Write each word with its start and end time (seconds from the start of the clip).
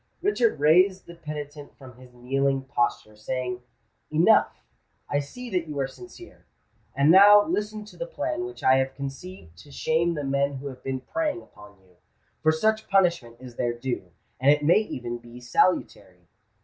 Richard 0.23 0.59
raised 0.59 1.05
the 1.05 1.13
penitent 1.13 1.77
from 1.77 1.95
his 1.99 2.11
kneeling 2.11 2.63
posture, 2.63 3.15
saying, 3.15 3.61
"Enough! 4.09 4.51
I 5.07 5.19
see 5.19 5.47
that 5.51 5.67
you 5.67 5.79
are 5.79 5.85
sincere. 5.87 6.47
And 6.95 7.11
now 7.11 7.43
listen 7.45 7.85
to 7.85 7.97
the 7.97 8.07
plan 8.07 8.43
which 8.43 8.63
I 8.63 8.77
have 8.77 8.95
conceived 8.95 9.55
to 9.59 9.71
shame 9.71 10.15
the 10.15 10.23
men 10.23 10.53
who 10.55 10.65
have 10.69 10.83
been 10.83 11.01
preying 11.01 11.43
upon 11.43 11.79
you; 11.81 11.97
for 12.41 12.51
such 12.51 12.89
punishment 12.89 13.37
is 13.39 13.57
their 13.57 13.73
due—and 13.77 14.49
it 14.49 14.63
may 14.65 14.79
even 14.79 15.19
be 15.19 15.39
salutary." 15.39 16.25